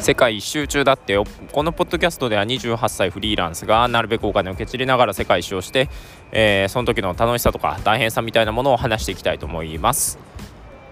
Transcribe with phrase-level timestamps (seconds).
[0.00, 5.88] 世界一周中だってよこのポッドキャストでは28歳フリーランスがなるべくお金をけちりながら世界一周をして、
[6.30, 10.18] えー、その時の楽しさとか大変さみたいなものを話していきたいと思います。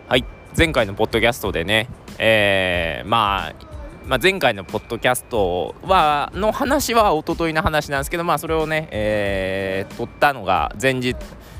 [0.09, 0.25] はい。
[0.57, 1.89] 前回のポッドキャストでね、
[2.19, 3.55] えー、まあ
[4.07, 11.15] まあ、前回のポッドキャストはの話は一昨日の話なんですけど、まあ、それをね、えー、撮ったのが前日、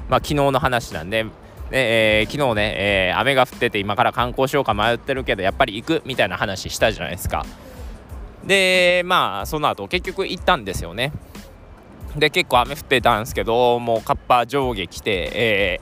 [0.09, 1.27] まあ、昨日の話なんで、
[1.71, 7.45] で、えー、昨日ね、えー、雨が降ってて今から観光しようか迷ってるけどやっぱり行くみたいな話したじゃないですか。
[8.45, 11.13] でまあその後結局行ったんですよね。
[12.17, 15.81] で結構雨降ってたんですけどもうカッパ上下来て、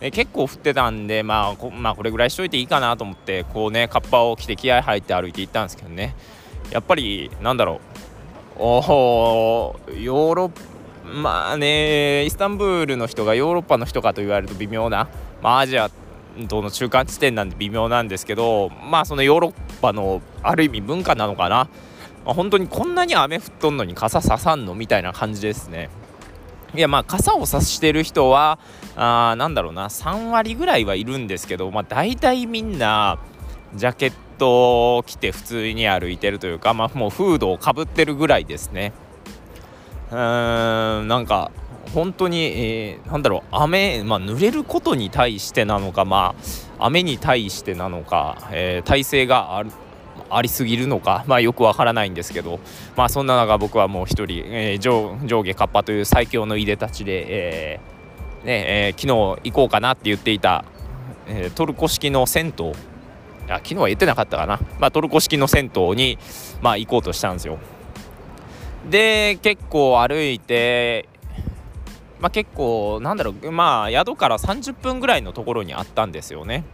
[0.00, 6.16] えー、結構降ってたんで、まあこ、まあこれぐらいしといていいかなと思ってこうねカッパを着て気合入って歩いて行ったんですけどね。
[6.70, 7.78] やっぱりなんだろう。
[8.58, 10.71] おヨーロッ
[11.04, 15.08] まあねイスタンブールの人がヨーロッパの人かと言われると微妙な、
[15.42, 15.90] まあ、アジア
[16.48, 21.68] との中間地点なんで微妙なんですけどまあそのヨーロッパのある意味文化なのかな、
[22.24, 25.90] まあ、本当にこんなに雨降っとんのに傘ささんのみたいな感じですね。
[26.74, 28.58] いやまあ傘を差してる人は
[28.96, 33.18] あなんだろうな3割ぐらいはいるんですけどまあ大体みんな
[33.74, 38.92] ジャケットを着て普通に歩いてるというか、まあ、もうフードをかぶってるぐらいですね。
[40.12, 41.50] うーんなんか
[41.94, 46.34] 本当に、えー、なんだろう雨、まあ、濡れることに対してなのか、ま
[46.78, 49.70] あ、雨に対してなのか、えー、体勢がある
[50.28, 52.60] ありすぎるのか、まあ、よくわからないんですけど、
[52.96, 57.26] まあ、そんな中僕はもう一人、えー、上上下カッパという最強のいでたちで、
[57.74, 60.64] えーねえー、昨日行こうかなって言っていた、
[61.26, 62.72] えー、トルコ式の銭湯
[63.48, 66.18] あ昨日は言ってなかったかな、まあ、トルコ式の銭湯に、
[66.60, 67.58] まあ、行こうとしたんですよ。
[68.88, 71.08] で結構歩いて
[72.22, 76.64] まあ、結構なんだろうまあ宿から30分ぐらいのところにあったんですよね。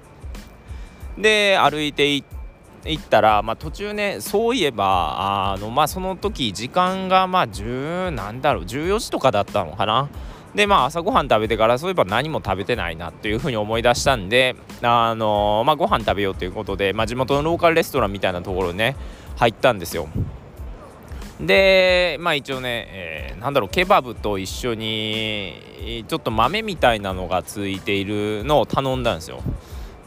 [1.17, 10.11] で歩いていったら、まあ、途中ねそういえばあのまあその時時間がまあ10なんだろう14時とかだったのかな。
[10.55, 18.97] でまあ朝ごはん食べてからそういえば何も食べてないなっていうふうに思い出したんであのまあご飯食べようということで、まあ、地元のローカルレストランみたいなところね
[19.37, 20.09] 入ったんですよ。
[21.41, 29.41] でまあ一応ね、えー、なんだろうケバブと一緒にちょっと豆みたいなのがついているのを頼んだんですよ。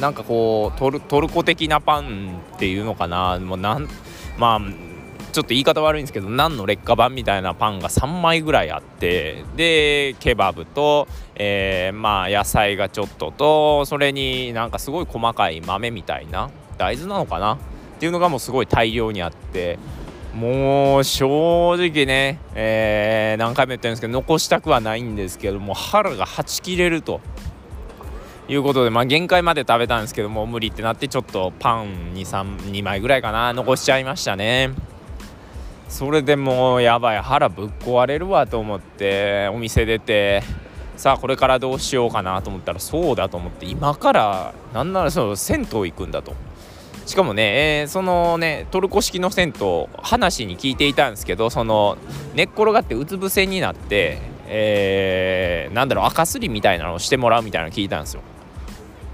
[0.00, 3.38] なんかこうトルトルコ的なパンっていうのかな。
[3.38, 3.88] もうなん
[4.36, 4.60] まあ
[5.32, 17.54] ちょっと言い方悪いんですけど何の劣化版みたいなパンが3枚ぐらいあってでケバブと、えー、まあ野菜がちょっととそれになんかすごい細かい豆みたいな大豆なのかな？
[17.54, 17.58] っ
[18.00, 19.78] ていうのがもうすごい大量にあって
[20.34, 27.20] もう正直ね、えー、何回も言ってるんですけど残したくはないんですけども腹がはち切れると。
[28.48, 34.70] いうことで、まあ、限界まで食べたんですけども無理ってなってちょっとパン232枚ぐらいかな残しちゃいましたね。
[35.88, 37.20] それでもうやばい。
[37.20, 40.42] 腹ぶっ壊れるわと思ってお店出て
[40.96, 46.34] さあこれからどうしようかなと思ったらそうだと思って今からなんならその銭湯行くんだと。
[47.06, 51.96] しかもね、えー、そのねトルコ式の銭湯話に聞いていたんですけどその
[52.34, 58.22] 寝っ転がってうつ伏せになってえー、なんだろう赤すりみたいなのをしてもらうみたいなの聞いたんですよ。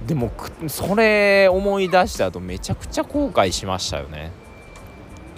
[0.07, 0.31] でも
[0.69, 4.33] それ思い出した後めちゃくちゃ後悔しましたよね。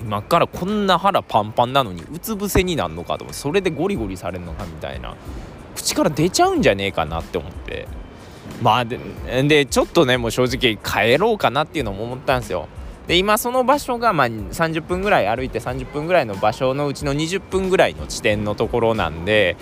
[0.01, 5.15] 今からこんな腹パンパンなのにうつ伏せになるのかとそれでゴリゴリされるのかみたいな。
[5.75, 7.87] 口から出ちゃうんじゃねえかなって思って。
[8.63, 8.99] まあで
[9.45, 12.69] でちょっとねもう正直帰ろうかなっていうのも思ったんですよ。
[13.07, 19.57] で今その場所がまあ30分ぐらい歩いて30分ぐらいの場所のうちの20分ぐらいの地点のところなんで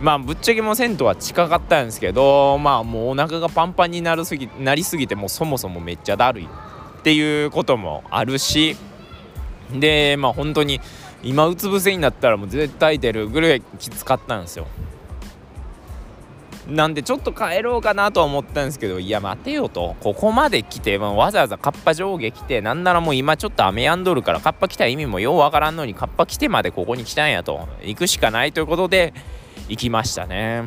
[0.00, 6.48] まあぶっちゃけも銭湯は近かったんですけどまあもうお腹がパンパンになるすぎなりすぎてもうそもそもめっちゃだるいっ
[7.02, 8.76] ていうこともあるし
[9.72, 10.80] でまあ本当に
[11.22, 14.66] 今うつ伏せになったらもう絶対出るぐらいきつかったんですよ。
[16.68, 19.96] なんでちょっと帰ろうかなとは思ったんですけどいや待てよと。
[20.00, 27.66] ここまで来て、まあ、わざわざカッパ上下来てなんならもう今ちょっと雨やんどるからカッパ来た意味もようわからんのにカッパ来てまでここに来たんやと。
[27.82, 29.14] 行くしかないということで
[29.68, 30.64] 行きましたね。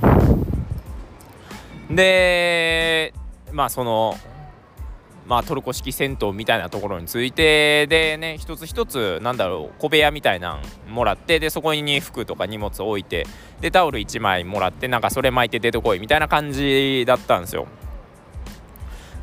[1.89, 3.13] で
[3.51, 4.15] まあその
[5.27, 13.25] まあ、トルコ式銭湯みたいなところについてでね一つ一つなんだろう小部屋みたいなんもらってでそこに服とか荷物置いて
[13.61, 17.67] でタオル1枚もらってなんかそれ巻いて出てこいみたいな感じだったんですよ。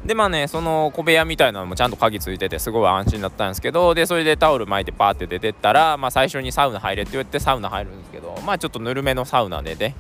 [0.09, 9.95] でまあねその小部屋みたいなのもちゃんと鍵ついててすごい安心だったんですけどでそれでタオル巻いてパーって出てったら、まあ、最初にサウナ入れって言ってサウナ入るんですけどまあちょっとぬるめのサウナでね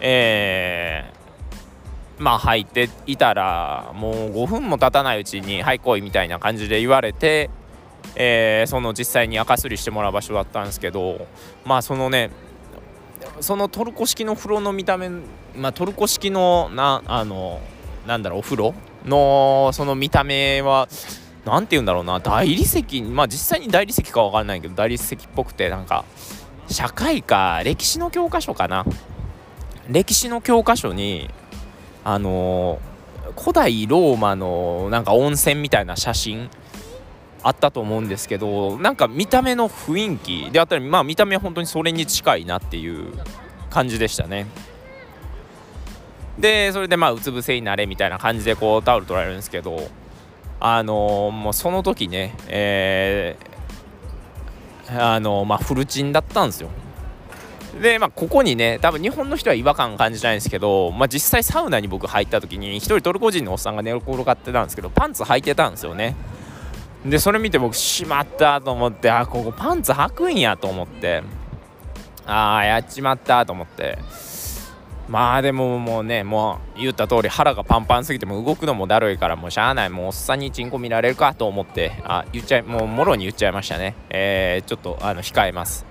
[0.00, 1.22] えー
[2.22, 7.48] まあ入っていたらもう5分も経たないうちに「はい来い」みたいな感じで言われて、
[8.14, 11.26] えー、その実際に赤すりしてもらう場所だったんですけど
[11.64, 12.30] まあそのね
[13.40, 15.08] そのトルコ式の風呂の見た目、
[15.56, 17.60] まあ、トルコ式のなあの
[18.06, 20.88] なんだろうお風呂のその見た目は
[21.44, 26.04] 何て言うんだろうな大理石まあ実際に大理石か分かんないけど大理石っぽくてなんか
[26.68, 28.84] 社会か歴史の教科書かな。
[29.90, 31.28] 歴史の教科書に
[32.04, 32.80] あの
[33.38, 36.48] 古代ローマのなんか温泉みたいな写真
[37.42, 43.12] あったと思うんですけどなんか見た目の雰囲気であったりまあ見た目は本当にそれに近いなっていう
[43.70, 44.46] 感じでしたね。
[46.38, 49.88] でそれでまあうつ伏せになれみたいな感じでこうタオル取られるんですけど
[50.60, 56.68] あのー、もうその時ねえー、あのー、まあフルチンだったんですよ。
[57.80, 66.14] で、まあ、ここにね多分日本の人は違和感感じないんですけど、まあ、実際サウナに僕入った時に1人トルコ人のおっさんが寝転がってたんですけどパンツ履いてたんですよね。
[67.04, 71.22] でそれ見て僕しまったと思ってあここパンツ履くんやと思って
[72.24, 73.98] ああやっちまったと思って。
[75.08, 85.86] まあでももうねもう言った通り腹がパンパンすぎても動くのもだるいからもうしゃあないもうおっさんにチンコ見られるかと思ってあ言っちゃいもうもろに言っちゃいましたねえー、ちょっとあの控えます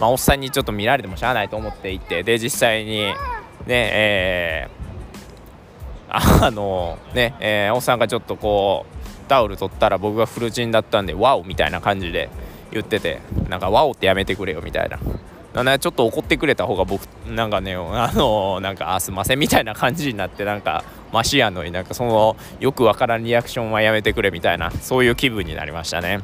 [0.00, 3.14] まあ、おっさんにちょっと見られてもしゃあないと思っていてで実際にね
[3.68, 12.28] えー、 あのね、えー、おっさんがちょっとこうタオル取ったら僕がフルチンだったんで「ワオ!」みたいな感じで
[12.72, 14.98] 言っててなんか「ワオ!」ってやめてくれよみたいな。
[15.54, 26.20] ちょっと怒ってくれた方が僕なんかねあのなんかあすいませんみたいな感じになってなんかマシやのになんかそのよくわからんリアクションはやめてくれみたいなそういう気分になりましたね。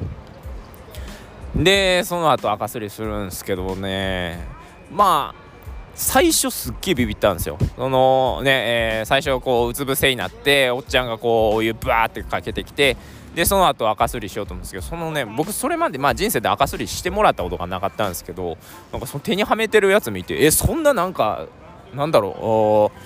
[1.54, 4.46] でその後赤すりするんですけどね
[4.90, 5.50] まあ
[5.94, 12.96] 最初すっげえビビったんですよそのね、えー、最初こううつ伏せになっておっちゃんがこうお湯バーってかけてきて
[13.34, 18.58] でその後赤すりしようと思うんですけどそのね僕それまでまあ人生で赤すりしてもらったことがなかったんですけど
[18.92, 21.46] なんかその手にはめてるやつ見てえそんななんか
[21.94, 23.00] なんだろう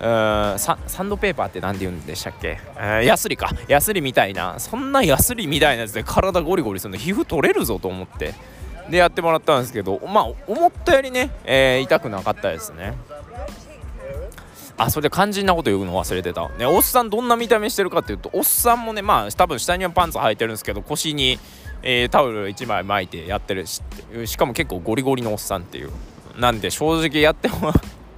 [0.00, 3.50] ササンドペーパーって何て言うんでしたっけ、えー、ヤスリか。
[3.66, 8.34] ヤスリみたいなそんなヤスリみたいなやつで体ゴリゴリするの皮膚取れるぞと思って
[8.88, 12.94] でやってもらったんですけどまあ思ったよりね、えー、痛くなかったですね。
[14.78, 16.48] あそれで肝心なこと言うの忘れてた。
[16.50, 21.38] ねおっさんどんな見た目してるかっていうとおっさんもねまあ多分下にはパンツ履いてるんですけど腰に、
[21.82, 23.66] えー、タオル1枚巻いてやってる。
[23.66, 23.82] し
[24.24, 25.90] しかも結構ゴリゴリのおっさんっていう。
[26.38, 27.72] なんで正直やっても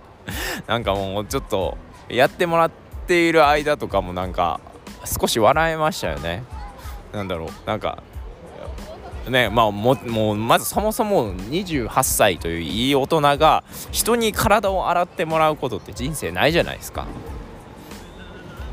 [0.69, 1.79] なんかもうちょっと
[2.11, 2.71] やってもらっ
[3.07, 4.61] ている間とかもなんか
[5.07, 6.45] 少し笑えましたよね。
[7.13, 7.49] なんだろう。
[7.67, 8.03] なんか
[9.31, 17.07] ねまあももうまずそもそも28歳といういい大人が人に体を洗ってもらうことって人生ないじゃないですか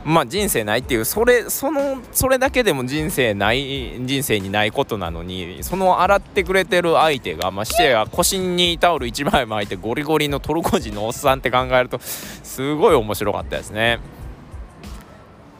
[0.07, 13.99] まあ人生ないっていうそれそのそれだけでも人生ない人生にないことなのにその洗ってくれてる相手がましてや腰にタオル1枚巻いてゴリゴリのトルコ人のおっさんって考えるとすごい面白かったですね。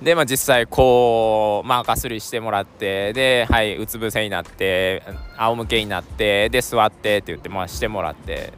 [0.01, 5.01] でまあ実際こうまあかすりしてもらってではいうつ伏せになって
[5.38, 8.54] 仰向けになってで座ってって言ってまあしてもらって。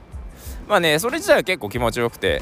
[0.68, 2.42] まあねそれ自体は結構気持ちよくて。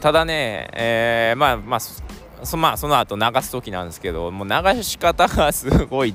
[0.00, 6.14] ただねえー、まあまあそまあその後流す時なんですけどもう流し方がすごい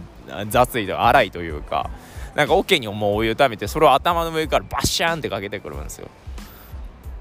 [0.50, 1.90] 雑いと荒いというか
[2.34, 6.10] なんか桶にもうお湯ためてそれを頭の上からバシャーンってかけてくるんですよ。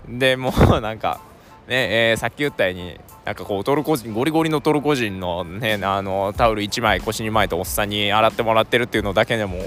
[0.09, 1.21] でもうなんか
[1.67, 9.59] ねえー、さっき言ったようになんかこうトルコ人ゴリゴリのトルコ人のねあのタオル1枚腰2枚とおっさんに洗ってもらってるっていうのだけでも、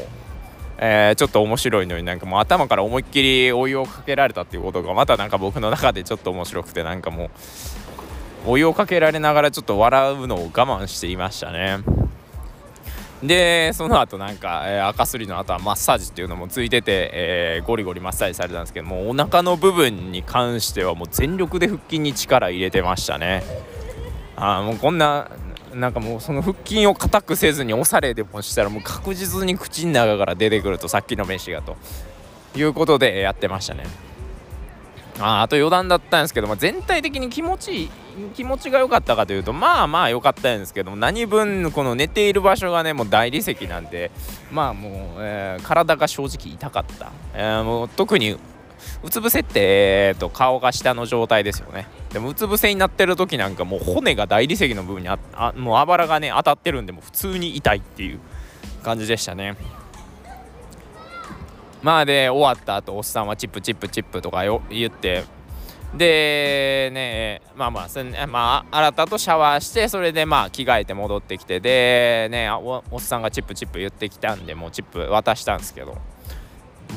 [0.77, 7.25] えー、ちょっと面白いのになんかもう頭から思いっきりお湯をかけられたっていうことがまたなんか僕の中でちょっと面白くてなんかも
[8.45, 11.79] うお湯をかけられながらちょっと笑うのを我慢していましたね。
[13.23, 23.43] でその後なんか、えー、赤すりの後はマッサージっていうのもついてて、えー、ゴリゴリマッサージされたんですけどもお腹の部分に関してはもう全力で腹筋に力入れてましたね。
[24.35, 25.31] あもうこんな
[25.73, 31.77] なんかもうその腹筋を硬くせずに押されでもしたらもう確実に口の中から出てくるとさっきの飯がと
[32.55, 34.04] いうことでやってましたね。
[35.19, 37.89] ああと余談だったんですけども全体的に気持ちいい
[38.33, 44.11] 気持ちが良かったかというとまあまあ良かったんですけども何分この寝ている場所がねもう大理石なんで
[44.51, 48.37] まあもう、えー、体が正直痛かった、えー、もう特に
[49.03, 51.87] うつ伏せって、えーと、顔が下の状態ですよね。
[52.11, 58.19] でもうつ伏せになってる時なんかもう骨が大理石の部分にああもうあばらがね当たってるんでも普通に痛いっていう
[58.83, 59.55] 感じでしたね。
[61.85, 65.23] まあで終わった後おっさんはチップチップチップとかよ言って
[65.95, 75.95] でねまあまあそれ、まあ、新たとシャワーしてそれでまあ着替えて戻ってきてでねおっさんがチップチップ言ってきたんでもうチップ渡したんですけど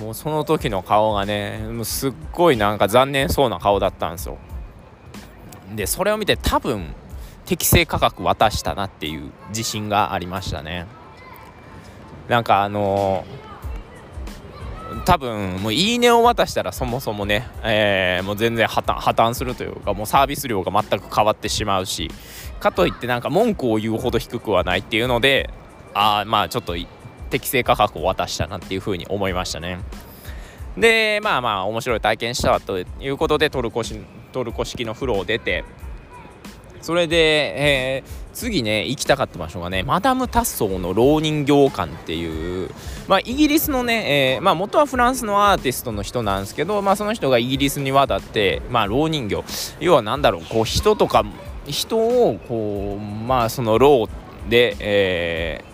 [0.01, 4.39] もうその時の顔がねもうすっごいなんか残念そうな顔だったんですよ。
[5.75, 6.95] でそれを見て多分
[7.45, 10.87] 適正価格渡したなっていう自信がありましたね。
[12.29, 13.48] なんかあのー
[15.05, 22.11] 多分もういいねを渡したらそもそもね、えー、もう全然破綻破綻するというかもうサービス量が全く変わってしまうし
[22.61, 25.51] かといってなんか文句を言うほど低くはないっていうので
[25.95, 26.75] ああまあちょっと
[27.31, 29.79] 適正価格を渡したなっていうふうに思いましたね。
[30.77, 33.83] でまあまあ面白い体験したということでトルコ
[34.33, 35.65] トルコ式の風呂を出て
[36.81, 42.71] それで、えー、次ね行きたかった場所がねマダム・タッソーの老人形館っていう、
[43.09, 49.43] まあ、イギリスのね、えー、まあ、元はフランスのアーティストの人なんですけど、まあ、その人がイギリスに渡って、まあ、老人形
[49.81, 51.25] 要は何だろうこう人とか
[51.67, 55.65] 人をこうまあそのろうで、え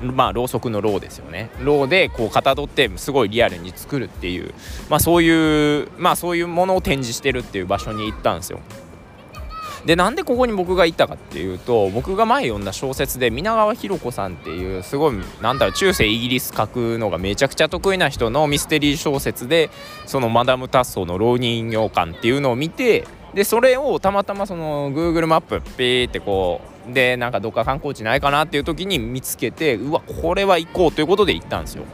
[0.00, 1.50] ー、まあろうそくのろうですよね。
[1.60, 4.52] ろうでこうかたどってすごいリアルに作るっていう
[4.90, 8.60] まあそういうまあそういうものを展示してるっていう場所に行ったんですよ。
[9.86, 19.70] でなんでここに僕が行ったかっていうと僕が前読んだ小説で皆川博子さんっていうすごいなんだろう中世イギリス書くのがめちゃくちゃ得意な人のミステリー小説で
[20.06, 31.84] そのマダム・タッソーの浪人形館っていうのを見てでそれをたまたまその Google マップピーってこうでなんかどっか観光地ないかなっていう時に見つけてうわこれは行こうということで行ったんですよ。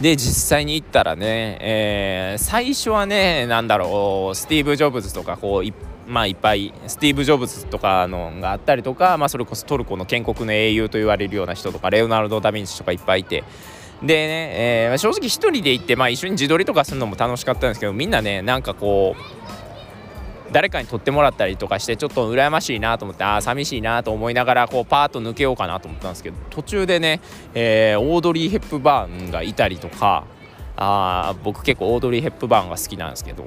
[0.00, 5.72] で実際に行ったらね、えー、最初はね何だろうスティーブ・ジョブズとかこういっ
[6.08, 13.44] まあいっぱいスティーブ・ジョブズとかのがあったりとか、まあ、それこそトルコの建国の英雄と言われるような人とかレオナルド・ダ・ヴィンチとかいっぱいいて。
[14.00, 27.20] でね、えー、正直1人で行って、まあ、一緒に自撮りとかするのも楽しかったんですけどみんなねなんかこう誰かに撮ってもらったりとかしてちょっと羨ましいなと思ってああ寂しいなと思いながらこうパーッと抜けようかなと思ったんですけど途中でね、
[27.54, 30.24] えー、オードリー・ヘップバーンがいたりとか
[30.76, 33.44] あ僕結構オードリー・ヘップバーンが好きなんですけど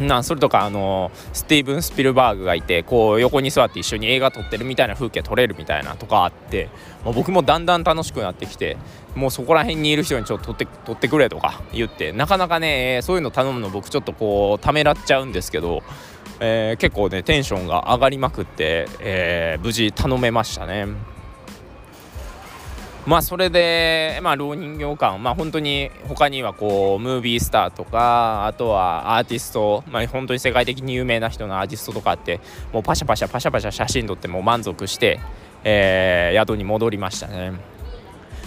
[0.00, 6.68] なそれとかあのスティーブン・スピルバーグがいてこう横に座って一緒に映画撮ってるみたいな風景撮れるみたいなとかあって
[7.04, 8.76] もう僕もだんだん楽しくなってきて
[9.14, 15.82] もうそこら辺にいる人にちょっと撮って撮ってくれとか言ってなかなかねそういうの頼むの僕ちょっとこうためらっちゃうんですけど、
[16.40, 21.13] えー、結構ねテンションが上がりまくって、えー、無事頼めましたね。
[23.06, 32.40] まあそれでまあ老人形館まあ本当に他にはこうムービースターとかあとはアーティストまあ本当に世界的に有名な人のアーティストとかって
[32.72, 35.20] もうパシャパシャパシャパシャ写真撮っても満足して、
[35.64, 37.74] えー、宿に戻りましたね。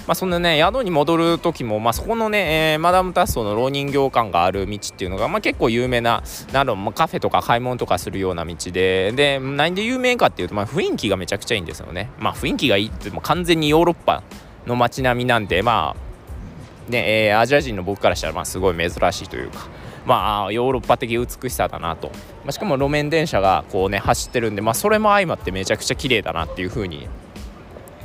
[0.07, 6.23] まあ、そんなね宿に戻る時も、まあ、そこのね、えー、マダム・タッソの老人形館がある道っていうのが、まあ、結構有名な
[6.53, 12.09] なるまあ、カフェとか買い物とかするような道でで何で有名かっていうと、まあ、雰囲気がめちゃくちゃいいんですよね。
[12.19, 14.23] まあ、雰囲気がいいっても完全にヨーロッパ
[14.67, 19.67] の街並みなんでまあね、えー、アジア人の僕からしたらまあすごい珍しいというか
[20.05, 22.11] まあヨーロッパ的美しさだなと、
[22.45, 27.07] ま、しかも路面電車がこうね走ってるんでまあそれも相まってめちゃくちゃ綺麗だなっていうふうに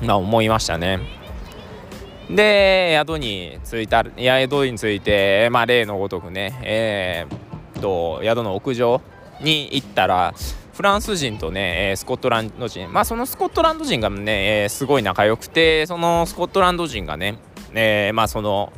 [0.02, 1.00] まあ思いましたね。
[2.31, 9.00] で宿に着いた宿に着いてまあ例のごとくねえー、と宿の屋上
[9.40, 10.35] に行ったら
[10.82, 12.92] フランス人とね、えスコットランド人。
[12.92, 17.38] まあそのスコットランド人がね、えすごい仲良くてそのスコットランド人がね、
[17.72, 18.72] えまあその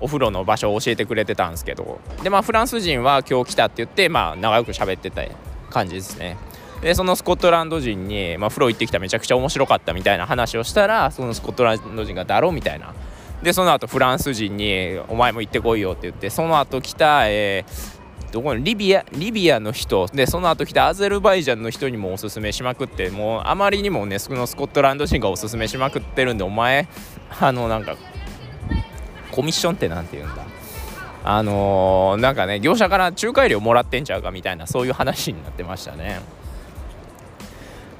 [0.00, 2.00] お風呂の場所を教えてくれてたんですけど。
[2.22, 5.24] でまあフランス人は今日来たって言ってまあ仲良く喋ってた
[5.68, 6.38] 感じですね。
[6.80, 12.94] でそのスコットランド人に、まあ、風呂行ってきためちゃくちゃ面白かったみたいな話をしたらそのスコットランド人がだろうみたいな。
[13.42, 18.01] でその後フランス人に「お前も行ってこいよ」って言ってその後来た、えー、
[18.32, 26.88] どこリビアリビアの人でその後来たアゼルバイジャンの人にもおすすめしまくってもうあまりにもねそのスコットランド人がおすすめしまくってるんでお前
[27.38, 27.96] あのなんか
[29.30, 30.46] コミッションって何て言うんだ？
[31.24, 36.20] あのー、なんかね業者から仲介料もらってんちゃうかみたいなそういう話になってましたね。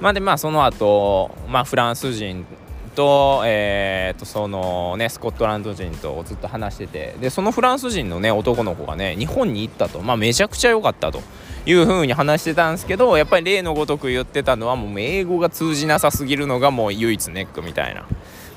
[0.01, 2.45] まあでまあその後まあフランス人
[2.95, 11.21] と,、えー、とそのねスコットランド人とずっと話しててでそのフランス人のね男の子がね日本に行ったと、まあ、めちゃくちゃ良かったと
[11.65, 18.05] いう風に話してたんですけどやっぱり例のごとく言ってたのはもう英語が通じなさすぎるのがもう唯一ネックみたいな。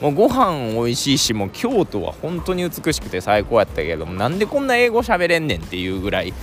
[0.01, 6.35] もうご飯美味しいしもう京都は本当に美しくて最高やったけどなんでこんな英語喋れんねんっていうぐらい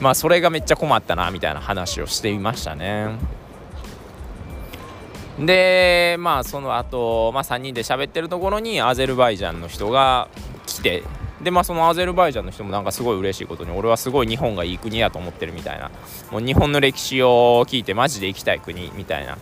[0.00, 3.18] まあそれがめっちゃ困ったなみたいな話をしていましたね。
[5.38, 10.28] でまあその後、まあ3人で喋ってるところにアゼルバイジャンの人が
[10.66, 11.02] 来て
[11.42, 15.90] でまあそのアゼルバイジャンの人もなんかすごい嬉しいことに俺はすごい日本がいい国やと思ってるみたいな
[16.30, 19.36] もう日本の歴史を聞いてマジで行きたい国みたいな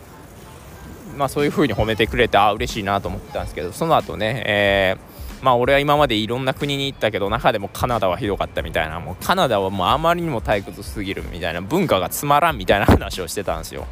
[1.15, 13.87] まあそういう風に褒めてくれてあ嬉しいなと思ってたんですけどその後ね、えー、まあ俺は今までいろんな国に行ったけど中でもカナダはひどかったみたいなもうカナダはもうあまりにも退屈すぎるみたいな文化がつまらんみたいな話をしてたんですよ。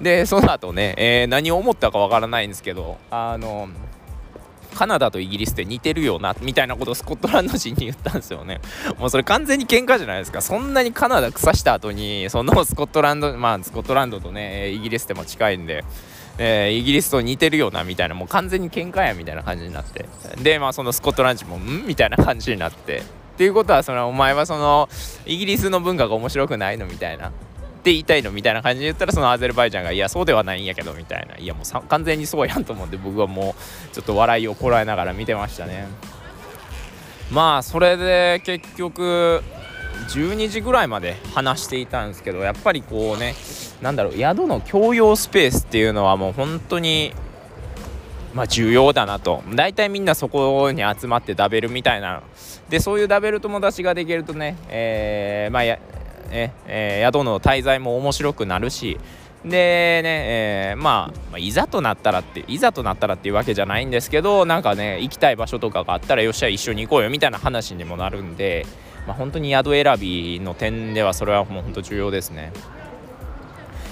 [0.00, 3.68] でその後ね、えー、何を思ったかわからないんですけどあの
[4.74, 8.60] カナダとイギリスって似てるよなみたいなことをスコットランド人に言ったんですよね。
[8.98, 10.40] もうそれ完全に喧嘩じゃないですか。
[10.40, 15.84] そんなにカナダ腐した後にそのスコットランド まあスコットランドとねイギリスでも近いんで
[16.38, 18.14] えー、イギリスと似てるよなみたいな。
[18.14, 20.06] もう完全に喧嘩やみたいな感じになって。
[20.42, 21.86] でまあそのスコットランド人もん？
[21.86, 22.98] みたいな感じになって。
[22.98, 23.02] っ
[23.36, 24.88] ていうことはそのお前はその
[25.26, 26.86] イギリスの文化が面白くないの？
[26.86, 27.32] みたいな。
[27.82, 31.36] って言いたいのみたいな感じで言ったらそのアゼルバイジャンがいやそうではないんやけどみたいな。
[31.36, 33.56] いやもう完全にそうやんと思って僕はも
[33.90, 35.88] うちょっと笑いをこらえながら見てましたね。
[37.32, 39.42] まあそれで結局
[40.10, 43.34] 12時ぐらいまで話していたんですけどやっぱりこうね
[43.80, 47.12] なんだろう宿の共用スペースっていうのはもう本当に
[48.34, 49.42] まあ、重要だなと。
[49.54, 52.22] 大体みんなそこに集まってダベルみたいな。
[52.70, 55.78] でそういうダベル友達ができるとね、えー、まあ
[56.32, 58.98] ねえー、宿の滞在も面白くなるし
[59.44, 68.66] でね、えー、まあ、まあ、いざとなったらっていざとなったらっていうわけじゃないんですけどなんかね行きたい場所とかがあったらよっしゃ一緒に行こうよみたいな話にもなるんで、
[69.06, 72.52] まあ、本当に宿選びの点ではそれはもう本当重要ですね。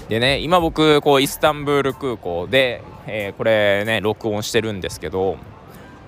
[0.08, 5.36] でね今僕こうイスタンブール空港で、えー、これね録音してるんですけど、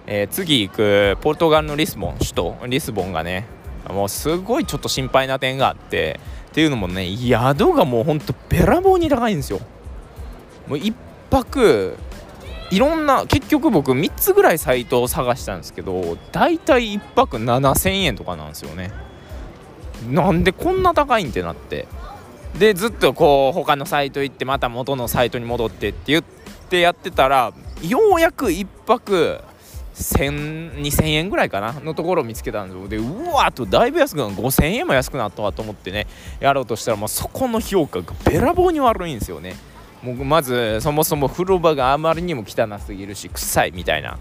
[0.06, 3.46] えー、次行くポルトガルのリスボン首都リスボンがね
[3.92, 9.60] もうすごいちょっと心配な点があってっていうのもね宿がもうほんとべらぼうに高いんですよ。
[10.66, 10.94] もう1
[11.30, 11.96] 泊
[12.70, 18.92] いろんな結局僕3つぐらいサイトを探したんですけど大体1泊7000円とかなんですよね。
[20.08, 21.86] なんでこんな高いんってなって。
[22.58, 26.24] でずっとこう他のサイト行ってまた元のサイトに戻ってって言っ
[26.68, 27.52] てやってたら
[27.82, 29.40] ようやく1泊
[29.94, 32.88] 12000円ぐらいかなのところを見つけたんですよ。
[32.88, 36.06] でうわーとだいぶ安くな5000円も安くなったわと思ってね
[36.40, 39.56] やろうとしたらもうそこの評価がべらぼうに悪いんですよね。
[40.02, 44.18] もうまずそもそも風呂場があまりにも汚すぎるし臭いみたいな。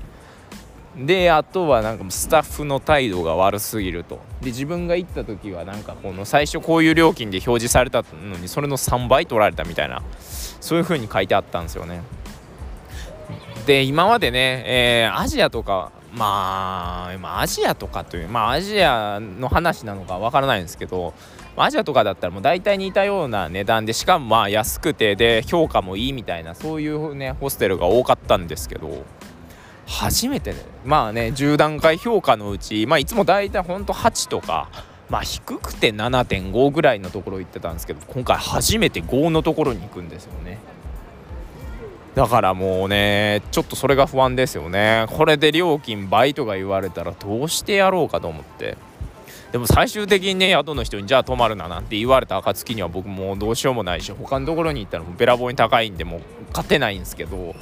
[0.96, 4.20] であとはなんかスタッフの態度が悪すぎると。
[4.42, 10.02] で自分が行った時はなんかこの最初こういう料金で表示されたのにそれの3倍取られたみたいな。
[10.60, 12.02] そういう風に書いてあったんですよね。
[13.66, 21.14] で今までね、えー、アジアとかまあ今アジアとかというまあアジアの話なのかわからないんですけど
[21.56, 29.06] アジアとかだったらもう大体似たような値段でしかもまあ安くてで評価もいいみたいなそういうねホステルが多かったんですけど
[29.86, 34.70] 初めてねまあね10段階評価のうちまあいつも大体ほんと8とか
[35.10, 40.60] まあ低くて7.5ぐらいのところ行ってたんですけど今回初めて5のところに行くんですよね。
[42.16, 45.06] だからもうねちょっとそれが不安ですよね。
[45.10, 48.78] これで料金倍とか言われたらどうしてやろうかと思って。
[49.52, 57.56] でも最終的にね宿の人にじゃあ泊まるななんて言われた暁には僕もうどうしようもないし他のところに行ったらもうべらぼうに高いんでもう勝てないんですけど。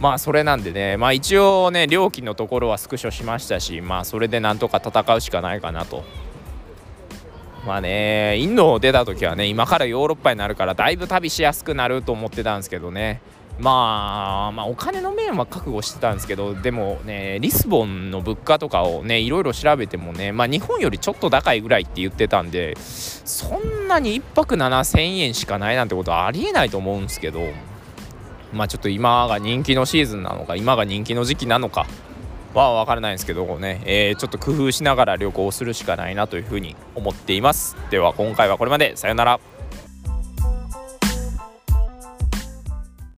[0.00, 0.96] まあそれなんでね。
[0.96, 6.04] まあ一応ね料金のところはスクショしましたしまあそれでなんとか戦うしかないかなと。
[7.66, 13.20] まあねインドを出た時はね今からヨーロッパになるからだいぶ旅しやすくなると思ってたんですけどね。
[13.58, 27.40] まあ、まあ、お金の面は覚悟してたんですけどでもねリスボンの物価とかをねいろいろ調べてもねまあ日本よりちょっと高いぐらいって言ってたんでそんなに1泊7000円しかないなんてことはありえないと思うんですけど
[28.52, 31.86] まあちょっと今が人気のシーズンなのか今が人気の時期なのか
[32.54, 37.76] は分からないんですけどね、えー、ちょっと工夫しながら旅行するしかないなというふうに思っています。
[37.90, 38.96] では今回はこれまで。
[38.96, 39.57] さよなら。